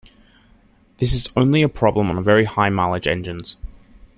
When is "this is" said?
0.97-1.29